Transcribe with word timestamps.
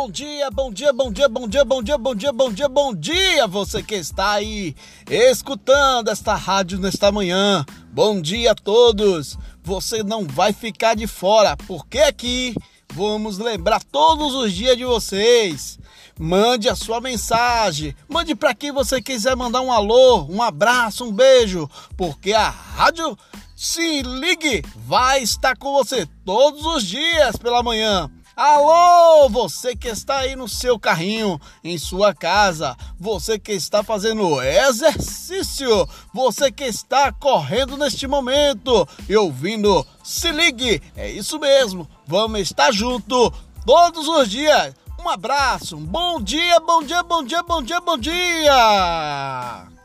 bom 0.00 0.08
dia, 0.08 0.48
bom 0.48 0.72
dia, 0.72 0.92
bom 0.92 1.10
dia, 1.10 1.28
bom 1.28 1.48
dia, 1.48 1.64
bom 1.64 1.82
dia, 1.82 1.98
bom 1.98 2.14
dia, 2.14 2.32
bom 2.32 2.52
dia, 2.52 2.68
bom 2.68 2.94
dia, 2.94 3.46
você 3.48 3.82
que 3.82 3.96
está 3.96 4.34
aí 4.34 4.76
escutando 5.10 6.06
esta 6.06 6.36
rádio 6.36 6.78
nesta 6.78 7.10
manhã. 7.10 7.66
Bom 7.90 8.20
dia 8.20 8.52
a 8.52 8.54
todos. 8.54 9.36
Você 9.60 10.04
não 10.04 10.24
vai 10.24 10.52
ficar 10.52 10.94
de 10.94 11.08
fora, 11.08 11.56
porque 11.66 11.98
aqui 11.98 12.54
vamos 12.94 13.38
lembrar 13.38 13.82
todos 13.82 14.36
os 14.36 14.52
dias 14.52 14.76
de 14.76 14.84
vocês. 14.84 15.80
Mande 16.16 16.68
a 16.68 16.76
sua 16.76 17.00
mensagem, 17.00 17.92
mande 18.08 18.36
para 18.36 18.54
quem 18.54 18.70
você 18.70 19.02
quiser 19.02 19.34
mandar 19.34 19.62
um 19.62 19.72
alô, 19.72 20.26
um 20.30 20.40
abraço, 20.40 21.06
um 21.06 21.12
beijo, 21.12 21.68
porque 21.96 22.32
a 22.34 22.48
rádio 22.48 23.18
se 23.56 24.02
ligue 24.02 24.62
vai 24.76 25.24
estar 25.24 25.56
com 25.56 25.72
você 25.72 26.06
todos 26.24 26.64
os 26.64 26.84
dias 26.84 27.34
pela 27.34 27.64
manhã 27.64 28.08
Alô, 28.40 29.28
você 29.28 29.74
que 29.74 29.88
está 29.88 30.18
aí 30.18 30.36
no 30.36 30.46
seu 30.46 30.78
carrinho, 30.78 31.40
em 31.64 31.76
sua 31.76 32.14
casa, 32.14 32.76
você 32.96 33.36
que 33.36 33.50
está 33.50 33.82
fazendo 33.82 34.40
exercício, 34.40 35.88
você 36.14 36.48
que 36.48 36.62
está 36.62 37.10
correndo 37.10 37.76
neste 37.76 38.06
momento 38.06 38.88
e 39.08 39.16
ouvindo, 39.16 39.84
se 40.04 40.30
ligue, 40.30 40.80
é 40.96 41.10
isso 41.10 41.36
mesmo, 41.40 41.90
vamos 42.06 42.38
estar 42.38 42.70
junto 42.70 43.28
todos 43.66 44.06
os 44.06 44.30
dias. 44.30 44.72
Um 45.04 45.08
abraço, 45.08 45.76
um 45.76 45.84
bom 45.84 46.20
dia, 46.20 46.60
bom 46.60 46.80
dia, 46.80 47.02
bom 47.02 47.24
dia, 47.24 47.42
bom 47.42 47.60
dia, 47.60 47.80
bom 47.80 47.98
dia! 47.98 49.77